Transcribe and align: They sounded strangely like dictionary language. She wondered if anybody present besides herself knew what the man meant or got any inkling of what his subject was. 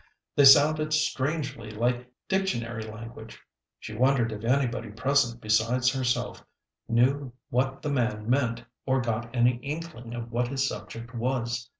They 0.35 0.45
sounded 0.45 0.93
strangely 0.93 1.69
like 1.69 2.11
dictionary 2.27 2.81
language. 2.81 3.39
She 3.79 3.93
wondered 3.95 4.31
if 4.31 4.43
anybody 4.43 4.89
present 4.89 5.39
besides 5.39 5.93
herself 5.93 6.43
knew 6.89 7.33
what 7.51 7.83
the 7.83 7.91
man 7.91 8.27
meant 8.27 8.63
or 8.87 8.99
got 8.99 9.29
any 9.31 9.57
inkling 9.57 10.15
of 10.15 10.31
what 10.31 10.47
his 10.47 10.67
subject 10.67 11.13
was. 11.13 11.69